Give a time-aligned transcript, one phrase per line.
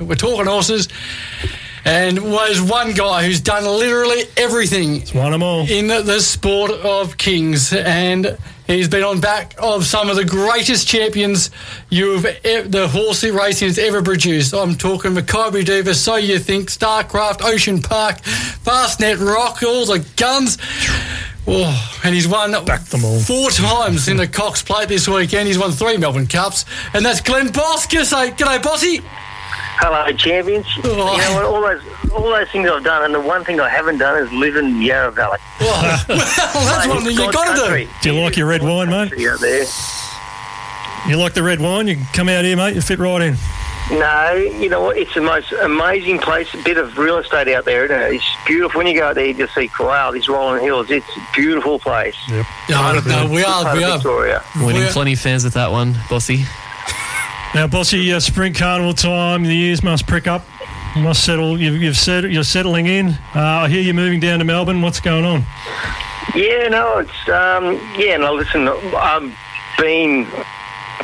[0.00, 0.88] we're talking horses.
[1.82, 5.66] And was one guy who's done literally everything It's one of them all.
[5.66, 8.36] in the, the sport of kings, and
[8.66, 11.50] he's been on back of some of the greatest champions
[11.88, 14.52] you've e- the horse racing has ever produced.
[14.52, 20.58] I'm talking Makybe Diva, So You Think, Starcraft, Ocean Park, Fastnet Rock, all the guns.
[21.48, 23.18] Oh, and he's won Back them all.
[23.20, 25.46] four times in the Cox Plate this weekend.
[25.48, 27.86] He's won three Melbourne Cups, and that's Glen Boss.
[27.86, 28.30] G'day, eh?
[28.32, 29.00] g'day Bossy.
[29.82, 30.66] Hello, champions.
[30.84, 30.90] Oh.
[30.90, 31.44] You know what?
[31.44, 31.54] Oh.
[31.54, 34.30] All those, all those things I've done, and the one thing I haven't done is
[34.32, 35.38] live in Yarra Valley.
[35.60, 37.88] Oh, well, that's one thing you've got to do.
[38.02, 39.12] Do you like your red wine, mate?
[39.26, 39.64] Out there.
[41.08, 41.88] You like the red wine?
[41.88, 42.74] You can come out here, mate.
[42.74, 43.36] You fit right in.
[43.90, 44.98] No, you know what?
[44.98, 46.52] It's the most amazing place.
[46.54, 47.86] A bit of real estate out there.
[47.86, 48.14] Isn't it?
[48.16, 48.78] It's beautiful.
[48.78, 50.90] When you go out there, you just see wow, these rolling hills.
[50.90, 52.14] It's a beautiful place.
[52.28, 52.46] Yep.
[52.68, 53.96] No, no, we are, of we are.
[53.96, 54.44] Victoria.
[54.56, 56.44] Winning We're- plenty of fans with that one, Bossy.
[57.52, 59.42] Now, Bossy, uh, spring carnival time.
[59.42, 60.44] The ears must prick up.
[60.94, 61.60] You must settle.
[61.60, 63.08] You've, you've set, you're settling in.
[63.34, 64.82] Uh, I hear you're moving down to Melbourne.
[64.82, 65.44] What's going on?
[66.34, 68.16] Yeah, no, it's um, yeah.
[68.18, 69.36] No, listen, I've
[69.78, 70.28] been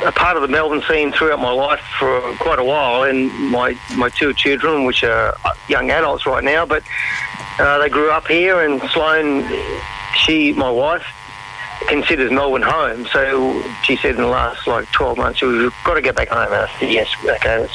[0.05, 3.77] a part of the Melbourne scene throughout my life for quite a while, and my
[3.97, 5.37] my two children, which are
[5.69, 6.85] young adults right now, but
[7.59, 9.45] uh, they grew up here, and Sloane,
[10.25, 11.05] she, my wife,
[11.89, 13.07] considers Melbourne home.
[13.13, 16.53] So she said in the last like 12 months, we've got to get back home.
[16.53, 17.69] And I said, yes, okay,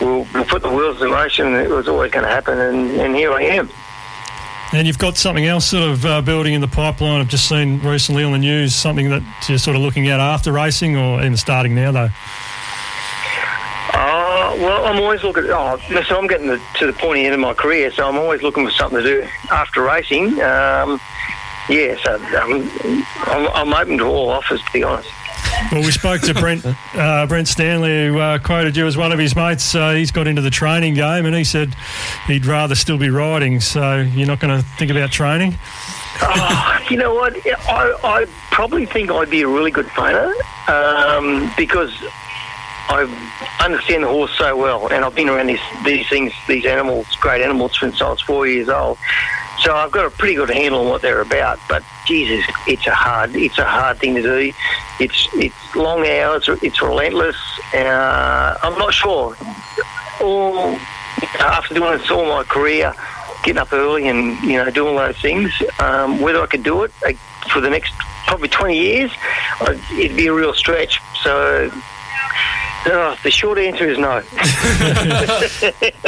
[0.00, 1.54] we'll, we'll put the wheels in motion.
[1.54, 3.70] It was always going to happen, and, and here I am.
[4.72, 7.20] And you've got something else sort of uh, building in the pipeline.
[7.20, 10.50] I've just seen recently on the news something that you're sort of looking at after
[10.50, 12.08] racing or even starting now, though.
[13.96, 15.44] Oh, well, I'm always looking.
[15.44, 18.42] Oh, listen, I'm getting the, to the pointy end of my career, so I'm always
[18.42, 20.40] looking for something to do after racing.
[20.42, 21.00] Um,
[21.68, 22.70] yeah, so um,
[23.26, 25.10] I'm, I'm open to all offers, to be honest.
[25.72, 29.18] Well, we spoke to Brent uh, Brent Stanley, who uh, quoted you as one of
[29.18, 29.74] his mates.
[29.74, 31.74] Uh, he's got into the training game, and he said
[32.26, 33.60] he'd rather still be riding.
[33.60, 35.56] So you're not going to think about training.
[36.22, 37.34] oh, you know what?
[37.46, 40.32] I, I probably think I'd be a really good trainer
[40.68, 41.92] um, because
[42.88, 43.02] I
[43.64, 47.42] understand the horse so well, and I've been around these these things, these animals, great
[47.42, 48.98] animals, since I was four years old.
[49.64, 51.58] So I've got a pretty good handle on what they're about.
[51.70, 54.52] But Jesus, it's a hard, it's a hard thing to do.
[55.00, 56.50] It's it's long hours.
[56.62, 57.36] It's relentless.
[57.72, 59.34] Uh, I'm not sure.
[60.20, 60.78] All
[61.40, 62.92] after doing this all my career,
[63.42, 66.82] getting up early and you know doing all those things, um, whether I could do
[66.82, 67.16] it like,
[67.50, 67.94] for the next
[68.26, 69.10] probably 20 years,
[69.62, 71.00] uh, it'd be a real stretch.
[71.22, 71.70] So.
[72.86, 74.20] Uh, the short answer is no.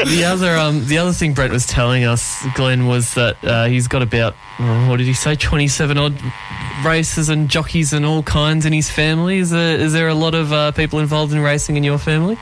[0.06, 3.88] The other, um, the other thing Brett was telling us, Glen, was that uh, he's
[3.88, 6.14] got about oh, what did he say, twenty-seven odd
[6.84, 9.38] races and jockeys and all kinds in his family.
[9.38, 12.37] Is there, is there a lot of uh, people involved in racing in your family?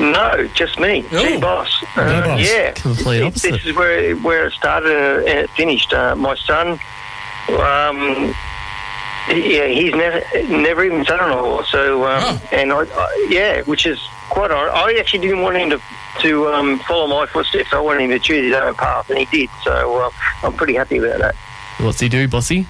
[0.00, 1.22] No, just me, Oh.
[1.26, 1.82] G boss.
[1.96, 2.40] No Uh, boss.
[2.40, 3.52] yeah, Complete This- opposite.
[3.52, 5.92] This is where where it started and it finished.
[5.92, 6.78] Uh, my son,
[7.48, 8.34] um,
[9.28, 11.70] yeah, he's never never even sat on a horse.
[11.70, 12.42] So, um, Oh.
[12.52, 14.00] and I, I, yeah, which is
[14.30, 14.50] quite.
[14.50, 14.68] odd.
[14.70, 15.80] I actually didn't want him to
[16.22, 17.72] to um, follow my footsteps.
[17.72, 19.50] I wanted him to choose his own path, and he did.
[19.64, 20.10] So uh,
[20.42, 21.34] I'm pretty happy about that.
[21.78, 22.66] What's he do, Bossy?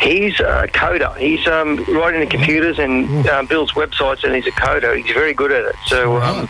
[0.00, 1.16] He's a coder.
[1.18, 4.96] He's um, writing the computers and uh, builds websites, and he's a coder.
[5.02, 5.76] He's very good at it.
[5.86, 6.48] So, um,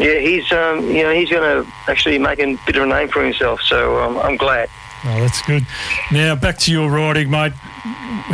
[0.00, 3.08] yeah, he's um, you know he's going to actually make a bit of a name
[3.08, 3.60] for himself.
[3.62, 4.68] So um, I'm glad.
[5.04, 5.64] Oh, that's good.
[6.12, 7.52] Now back to your riding, mate.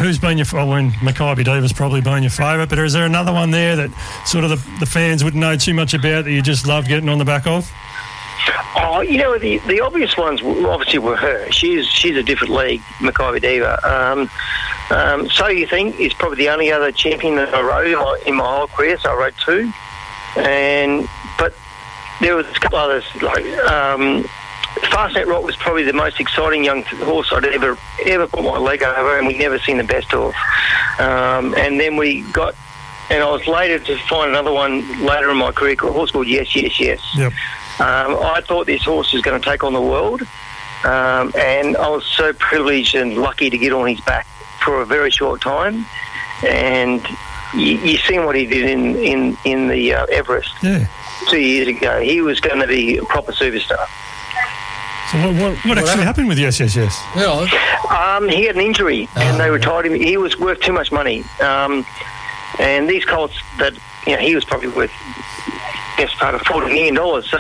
[0.01, 0.47] Who's been your?
[0.53, 3.91] Well, when Makybe Diva's probably been your favourite, but is there another one there that
[4.27, 7.09] sort of the, the fans wouldn't know too much about that you just love getting
[7.09, 7.71] on the back of?
[8.77, 11.51] Oh, you know the the obvious ones obviously were her.
[11.53, 13.79] She's she's a different league, Makybe Diva.
[13.89, 14.31] Um,
[14.91, 18.21] um, so you think is probably the only other champion that I rode in my,
[18.27, 18.99] in my whole career.
[18.99, 19.73] So I rode two,
[20.37, 21.09] and
[21.39, 21.55] but
[22.21, 24.25] there was a couple others like um,
[24.83, 27.77] Fastnet Rock was probably the most exciting young horse I'd ever
[28.07, 30.35] ever put my leg over, and we'd never seen the best of.
[30.99, 32.55] Um, and then we got.
[33.09, 36.27] And I was later to find another one later in my career, a horse called
[36.27, 37.01] Yes, Yes, Yes.
[37.17, 37.33] Yep.
[37.79, 40.23] Um, I thought this horse was going to take on the world,
[40.85, 44.27] um, and I was so privileged and lucky to get on his back
[44.65, 45.87] for a very short time.
[46.47, 47.01] And
[47.55, 50.87] you, you seen what he did in in in the uh, Everest Yeah.
[51.31, 52.01] two years ago.
[52.01, 53.87] He was going to be a proper superstar.
[55.13, 56.99] So what, what, what actually happened with Yes Yes Yes?
[57.17, 57.47] Yeah,
[58.17, 59.95] Um, he had an injury, and they retired him.
[59.95, 61.23] He was worth too much money.
[61.41, 61.87] Um,
[62.59, 63.75] and these colts that
[64.07, 64.91] you know, he was probably worth
[65.97, 67.39] best part of forty million dollars, so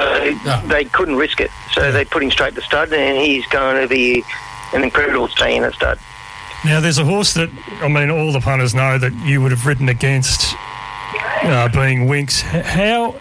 [0.67, 1.51] they couldn't risk it.
[1.73, 4.25] So they put him straight to stud, and he's going to be
[4.73, 5.99] an incredible stay in a stud.
[6.65, 7.51] Now there's a horse that
[7.83, 10.55] I mean all the punters know that you would have ridden against,
[11.43, 12.41] uh, being Winks.
[12.41, 13.21] How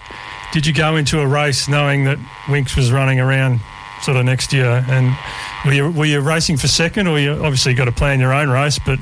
[0.53, 2.17] did you go into a race knowing that
[2.49, 3.59] Winks was running around
[4.05, 4.85] sort of next year?
[4.87, 5.17] And
[5.65, 8.49] were you, were you racing for second, or you obviously got to plan your own
[8.49, 8.79] race?
[8.79, 8.99] But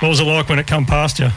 [0.00, 1.28] what was it like when it come past you?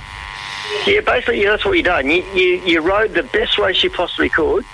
[0.87, 2.09] Yeah, basically, yeah, that's what you done.
[2.09, 4.65] You, you, you rode the best race you possibly could,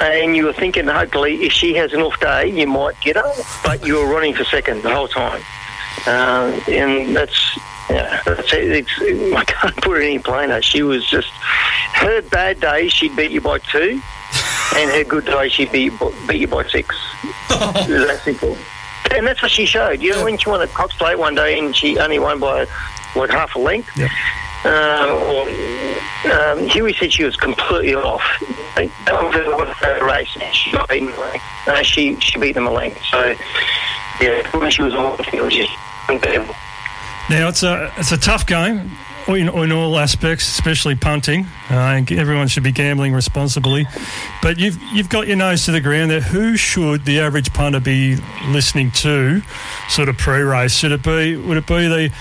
[0.00, 3.32] and you were thinking, hopefully, if she has an off day, you might get her,
[3.64, 5.42] but you were running for second the whole time.
[6.06, 7.58] Uh, and that's,
[7.90, 8.86] yeah, that's it.
[9.34, 10.62] I can't put it any plainer.
[10.62, 12.88] She was just, her bad day.
[12.88, 14.00] she'd beat you by two,
[14.76, 15.92] and her good day, she'd beat,
[16.26, 16.96] beat you by six.
[17.50, 18.56] it was that simple.
[19.10, 20.00] And that's what she showed.
[20.00, 22.64] You know, when she won at Cox Plate one day and she only won by,
[23.14, 23.90] what, half a length?
[23.96, 24.10] Yep.
[24.64, 25.44] Uh,
[26.32, 28.22] um, Huey said she was completely off.
[28.76, 31.12] They the race, and she got beaten.
[31.66, 33.02] Uh, she she beat them a length.
[33.10, 33.34] So
[34.20, 35.72] yeah, when she was on, it was just
[36.08, 36.54] unbelievable.
[37.28, 38.92] Now it's a it's a tough game
[39.28, 41.46] in, in all aspects, especially punting.
[41.70, 43.86] Uh, and everyone should be gambling responsibly.
[44.42, 46.20] But you've you've got your nose to the ground there.
[46.20, 48.16] Who should the average punter be
[48.48, 49.42] listening to,
[49.88, 50.74] sort of pre-race?
[50.74, 52.12] Should it be would it be the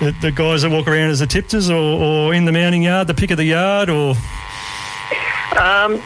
[0.00, 3.06] the, the guys that walk around as the tipsters, or, or in the mounting yard,
[3.06, 4.14] the pick of the yard, or
[5.56, 5.96] Um,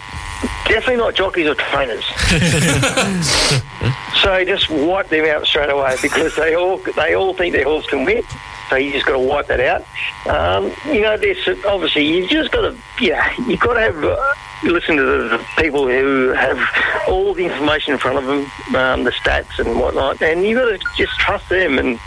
[0.67, 2.05] definitely not jockeys or trainers.
[4.23, 7.87] so just wipe them out straight away because they all they all think their horse
[7.87, 8.23] can win.
[8.71, 9.83] So you just got to wipe that out.
[10.27, 14.05] Um, you know, there's obviously you just got to yeah you got to have.
[14.05, 16.59] Uh, Listen to the, people who have
[17.07, 20.65] all the information in front of them, um, the stats and whatnot, and you got
[20.65, 21.79] to just trust them.
[21.79, 21.99] And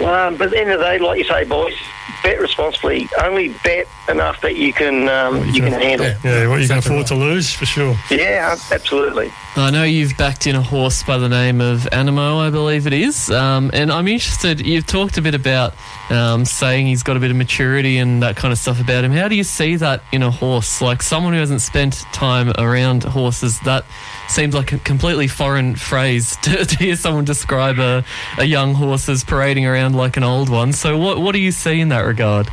[0.00, 1.74] um, but at the end of the day, like you say, boys,
[2.22, 3.08] bet responsibly.
[3.20, 6.06] Only bet enough that you can um, you, can handle.
[6.06, 6.18] Yeah.
[6.24, 7.96] yeah, what you can Exactly afford to lose for sure.
[8.10, 9.32] Yeah, absolutely.
[9.54, 12.94] I know you've backed in a horse by the name of Anamoe, I believe it
[12.94, 13.30] is.
[13.30, 15.74] Um, and I'm interested, you've talked a bit about
[16.08, 19.12] um, saying he's got a bit of maturity and that kind of stuff about him.
[19.12, 20.80] How do you see that in a horse?
[20.80, 23.84] Like someone who hasn't spent time around horses, that
[24.32, 28.04] seems like a completely foreign phrase to, to hear someone describe a,
[28.38, 30.72] a young horse as parading around like an old one.
[30.72, 32.48] So, what, what do you see in that regard?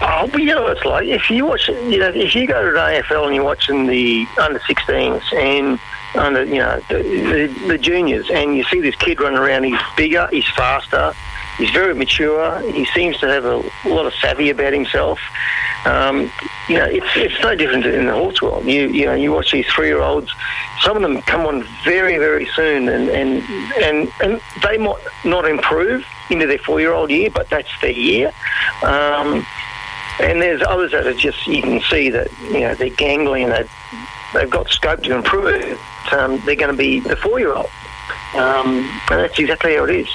[0.00, 1.06] Oh, but you know it's like.
[1.06, 4.26] If you watch, you know, if you go to the AFL and you're watching the
[4.40, 5.78] under 16s and
[6.14, 9.78] under, you know, the, the, the juniors, and you see this kid running around, he's
[9.96, 11.12] bigger, he's faster,
[11.56, 15.20] he's very mature, he seems to have a lot of savvy about himself.
[15.84, 16.30] Um,
[16.68, 18.64] you know, it's it's no different in the horse world.
[18.64, 20.30] You you know, you watch these three year olds.
[20.82, 23.42] Some of them come on very very soon, and and
[23.82, 27.90] and, and they might not improve into their four year old year, but that's their
[27.90, 28.32] year.
[28.84, 29.44] Um,
[30.20, 33.52] and there's others that are just you can see that you know they're gangling and
[33.52, 33.72] they've,
[34.34, 35.80] they've got scope to improve.
[36.12, 37.70] Um, they're going to be the four year old.
[38.34, 40.08] Um, and that's exactly how it is.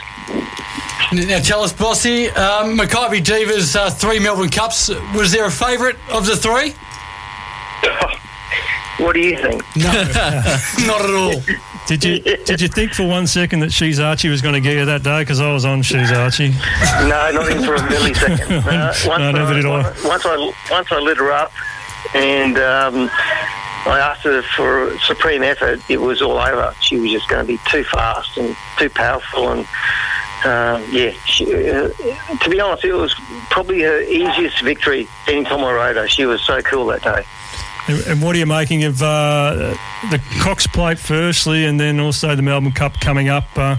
[1.13, 4.89] Now tell us, Bossy, um, Makybe Diva's uh, three Melbourne Cups.
[5.15, 6.73] Was there a favourite of the three?
[8.99, 9.61] What do you think?
[9.75, 9.83] No,
[10.87, 11.33] not at all.
[11.85, 14.75] Did you did you think for one second that She's Archie was going to get
[14.75, 15.19] you that day?
[15.21, 16.49] Because I was on She's Archie.
[17.01, 18.65] No, not even for a millisecond.
[18.65, 19.83] Uh, once, No, never did I.
[20.03, 21.51] Once I once I lit her up,
[22.15, 23.07] and um,
[23.85, 26.73] I asked her for supreme effort, it was all over.
[26.81, 29.67] She was just going to be too fast and too powerful, and
[30.45, 31.11] um, yeah.
[31.25, 33.13] She, uh, to be honest, it was
[33.49, 36.07] probably her easiest victory anytime I rode her.
[36.07, 37.25] She was so cool that day.
[37.87, 39.75] And and what are you making of uh,
[40.11, 43.45] the Cox Plate firstly, and then also the Melbourne Cup coming up?
[43.55, 43.77] Uh,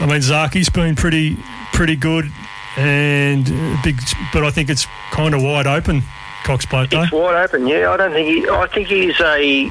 [0.00, 1.36] I mean, Zaaki's been pretty
[1.72, 2.30] pretty good,
[2.76, 3.44] and
[3.82, 4.00] big,
[4.32, 6.02] but I think it's kind of wide open.
[6.44, 7.02] Cox Plate though.
[7.02, 7.66] It's wide open.
[7.66, 8.48] Yeah, I don't think he.
[8.48, 9.64] I think he's a.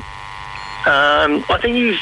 [0.86, 2.00] Um, I think he's.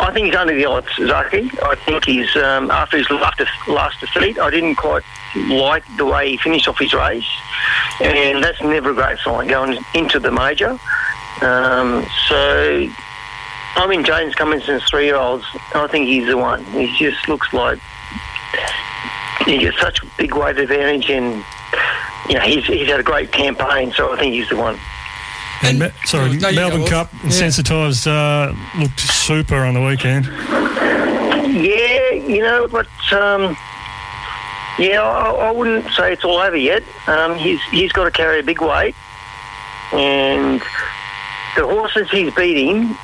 [0.00, 1.50] I think he's under the odds, Zaaki.
[1.62, 4.38] I think he's um, after his last last defeat.
[4.38, 5.02] I didn't quite
[5.48, 7.28] like the way he finished off his race,
[8.00, 10.78] and that's never a great sign going into the major.
[11.40, 12.88] Um, so,
[13.76, 15.44] I mean, James Cummings's three-year-olds.
[15.74, 16.64] I think he's the one.
[16.66, 17.78] He just looks like
[19.44, 21.44] he gets such a big weight advantage and
[22.28, 24.78] you know, he's, he's had a great campaign, so I think he's the one.
[25.62, 27.42] And Me- sorry, No, you go, Melbourne Cup and Yeah.
[27.42, 30.26] Incentivise uh, looked super on the weekend.
[31.52, 33.56] Yeah, you know, but um,
[34.78, 36.82] yeah, I, I wouldn't say it's all over yet.
[37.06, 38.94] Um, he's he's got to carry a big weight,
[39.92, 40.60] and
[41.56, 42.96] the horses he's beating,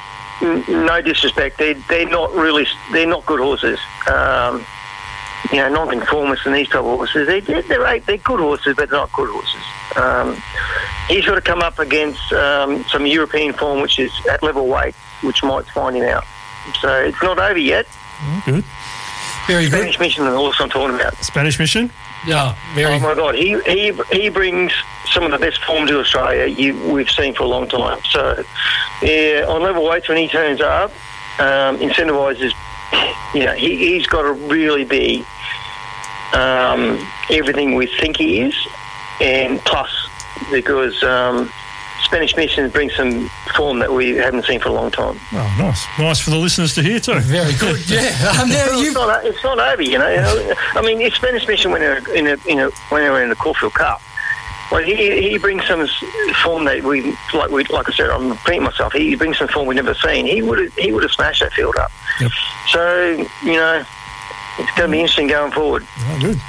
[0.43, 3.81] n- no disrespect, they they're not really they're not good horses.
[4.07, 4.65] Um,
[5.53, 8.75] you know, non-conformists and these type of horses, they, they're they're, right- they're good horses,
[8.77, 9.63] but they're not good horses.
[9.97, 10.43] Um,
[11.09, 14.95] he's got to come up against um, some European form, which is at level weight,
[15.23, 16.25] which might find him out.
[16.81, 17.87] So it's not over yet.
[18.47, 18.65] Good.
[19.47, 20.01] Very Spanish good.
[20.05, 21.15] Mission and the horse I'm talking about.
[21.17, 21.91] Spanish Mission.
[22.27, 24.73] Yeah, very Oh my God, he he he brings
[25.13, 27.99] some of the best form to Australia you, we've seen for a long time.
[28.11, 28.43] So,
[29.03, 30.91] yeah, on level weights when he turns up,
[31.39, 32.55] um, incentivise is,
[33.35, 35.25] you know, he, he's got to really be
[36.33, 36.99] um,
[37.31, 38.55] everything we think he is,
[39.21, 39.91] and plus
[40.53, 41.51] because um,
[42.05, 45.19] Spanish Missions bring some form that we haven't seen for a long time.
[45.33, 45.87] Oh, nice.
[45.99, 47.19] Nice for the listeners to hear too.
[47.21, 47.81] Very good.
[47.89, 48.41] Yeah.
[48.41, 50.55] Um, now Well, it's, not, it's not over, you know.
[50.75, 53.29] I mean, it's Spanish Mission when they're in a, in a, when they were in
[53.31, 54.01] the Caulfield Cup.
[54.73, 55.87] Well, he, he brings some
[56.43, 57.51] form that we like.
[57.51, 58.93] We like I said, I'm repeating myself.
[58.93, 60.27] He brings some form we've never seen.
[60.27, 61.93] He would have he would have smashed that field up.
[62.21, 62.31] Yep.
[62.73, 63.85] So you know,
[64.59, 65.87] it's going to be interesting going forward.
[65.99, 66.41] Oh, good.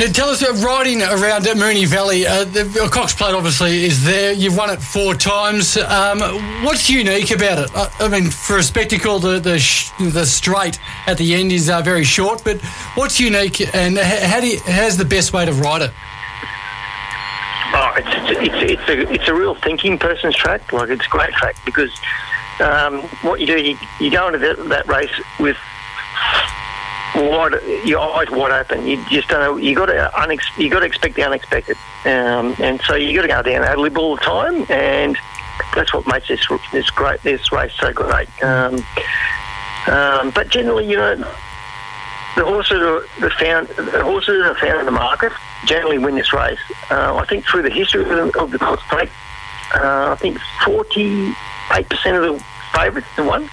[0.00, 2.26] Now, tell us about riding around at Moonee Valley.
[2.26, 4.32] Uh, the uh, Cox Plate obviously is there.
[4.32, 5.76] You've won it four times.
[5.76, 6.18] Um,
[6.64, 7.70] what's unique about it?
[7.76, 11.68] I, I mean, for a spectacle, the the, sh- the straight at the end is
[11.68, 12.42] uh, very short.
[12.42, 12.60] But
[12.96, 15.90] what's unique, and h- how do you, how's the best way to ride it?
[17.96, 20.72] It's it's it's a it's a real thinking person's track.
[20.72, 21.92] Like it's a great track because
[22.60, 25.56] um, what you do, you, you go into that, that race with
[27.14, 28.86] wide, your eyes wide open.
[28.86, 29.56] You just don't know.
[29.56, 33.22] You got to unex- you got to expect the unexpected, um, and so you got
[33.22, 35.16] to go down ad lib all the time, and
[35.74, 38.28] that's what makes this this great this race so great.
[38.42, 38.84] Um,
[39.86, 41.24] um, but generally, you know,
[42.36, 45.32] the horses are the found the horses that are found in the market
[45.66, 46.58] generally win this race.
[46.90, 49.10] Uh, I think through the history of the, of the Cox Plate,
[49.74, 51.32] uh, I think forty
[51.74, 53.48] eight percent of the favourites have won.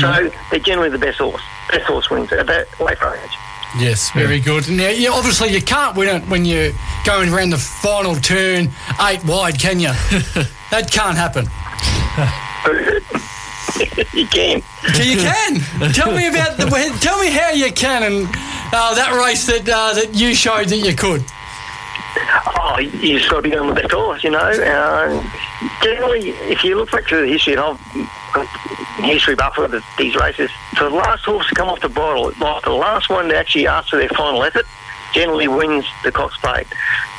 [0.00, 1.42] So they're generally the best horse.
[1.70, 3.30] Best horse wins at that late age.
[3.78, 4.68] Yes, very good.
[4.70, 6.72] Now, yeah, obviously you can't win it when you're
[7.04, 8.70] going around the final turn
[9.02, 9.88] eight wide, can you?
[10.70, 11.46] that can't happen.
[14.14, 14.62] you can.
[14.94, 15.60] So you can.
[15.92, 16.66] tell me about the.
[17.00, 18.26] Tell me how you can, and
[18.72, 21.24] uh, that race that uh, that you showed that you could.
[22.58, 24.38] Oh, you just got to be on the best horse, you know.
[24.38, 25.22] Uh,
[25.82, 27.80] generally, if you look back through the history, and I've
[29.04, 32.64] history buff of these races, for the last horse to come off the bottle, like
[32.64, 34.66] the last one to actually ask for their final effort,
[35.12, 36.66] generally wins the Cox Plate.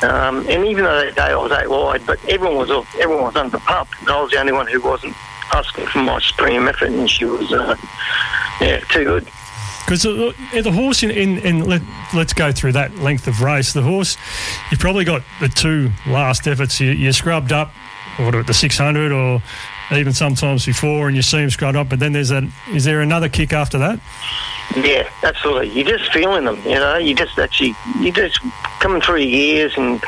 [0.04, 3.24] Um, and even though that day I was eight wide, but everyone was off, everyone
[3.24, 3.90] was under the pump.
[4.02, 5.16] And I was the only one who wasn't
[5.54, 7.76] asking for my supreme effort, and she was, uh,
[8.62, 9.28] yeah, too good.
[9.86, 11.82] Because the, the horse in, in, in let,
[12.14, 13.72] let's go through that length of race.
[13.72, 14.18] The horse,
[14.70, 16.82] you've probably got the two last efforts.
[16.82, 17.72] You, you scrubbed up,
[18.20, 19.42] or at the 600, or
[19.94, 21.88] even sometimes before, and you see him scrubbed up.
[21.88, 22.44] But then there's that.
[22.74, 24.02] Is there another kick after that?
[24.76, 25.70] Yeah, absolutely.
[25.70, 26.98] You're just feeling them, you know.
[26.98, 28.40] You just actually, you just
[28.82, 30.04] coming through your years, and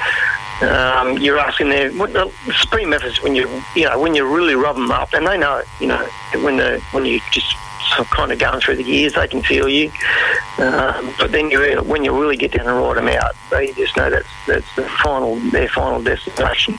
[0.61, 4.55] um, you're asking their what the supreme efforts when you, you know, when you really
[4.55, 6.05] rub them up, and they know, you know,
[6.43, 7.47] when the when you just
[7.95, 9.91] sort kind of going through the years, they can feel you.
[10.59, 13.95] Um, but then you, when you really get down and ride them out, they just
[13.97, 16.77] know that's that's the final, their final destination.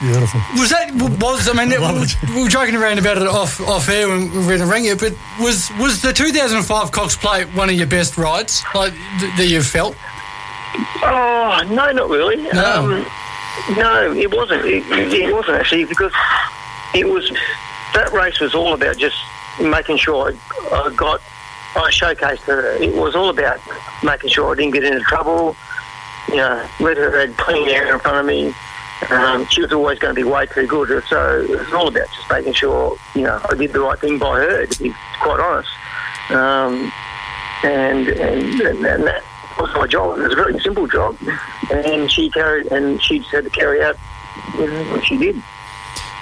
[0.00, 0.40] Beautiful.
[0.58, 2.34] Was that was I mean we, love were- it.
[2.36, 4.84] we were joking around about it off off air when we were in the ring
[4.84, 9.36] you, but was was the 2005 Cox Plate one of your best rides like th-
[9.36, 9.96] that you've felt?
[11.04, 12.36] Oh no, not really.
[12.52, 12.64] No.
[12.84, 13.06] Um,
[13.76, 14.64] no, it wasn't.
[14.64, 16.12] It, it wasn't actually because
[16.94, 17.30] it was
[17.94, 19.16] that race was all about just
[19.60, 20.32] making sure
[20.72, 21.20] I, got
[21.76, 22.72] I showcased her.
[22.82, 23.60] It was all about
[24.02, 25.56] making sure I didn't get into trouble.
[26.28, 28.54] You know, let her had clean air in front of me.
[29.10, 32.08] Um, she was always going to be way too good, so it was all about
[32.12, 34.66] just making sure you know I did the right thing by her.
[34.66, 35.70] To be quite honest,
[36.30, 36.92] um,
[37.64, 39.24] and and and that
[39.58, 40.18] was my job.
[40.18, 41.16] It was a very simple job,
[41.70, 43.96] and she carried and she just had to carry out
[44.58, 45.42] you know, what she did.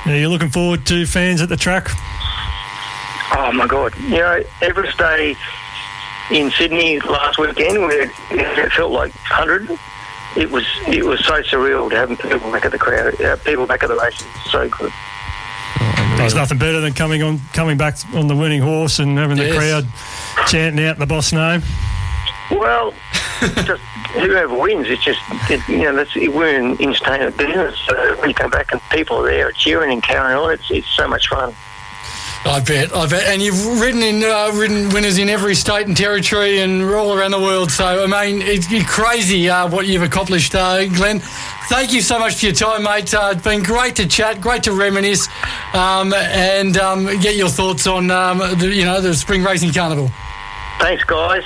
[0.07, 1.89] Are you looking forward to fans at the track?
[3.33, 3.97] Oh my God!
[3.99, 5.37] You know, Everest Day
[6.31, 9.71] in Sydney last weekend, where it felt like hundred.
[10.37, 13.67] It was it was so surreal to have people back at the crowd, uh, people
[13.67, 14.15] back at the race.
[14.15, 14.93] It's so good.
[16.17, 19.53] There's nothing better than coming on, coming back on the winning horse and having the
[19.53, 19.87] crowd
[20.47, 21.63] chanting out the boss name.
[22.51, 22.93] Well,
[23.65, 23.83] just
[24.13, 25.21] whoever wins, it's just
[25.51, 27.79] it, you know that's we're in entertainment business.
[27.87, 31.09] So you come back and people are there cheering and carrying on, it's it's so
[31.09, 31.55] much fun.
[32.43, 33.27] I bet, I bet.
[33.27, 37.33] And you've ridden in uh, ridden winners in every state and territory and all around
[37.33, 37.71] the world.
[37.71, 41.21] So I mean, it's, it's crazy uh, what you've accomplished, uh, Glen.
[41.69, 43.13] Thank you so much for your time, mate.
[43.13, 45.29] Uh, it's been great to chat, great to reminisce,
[45.75, 50.11] um, and um, get your thoughts on um, the, you know the Spring Racing Carnival.
[50.81, 51.45] Thanks, guys.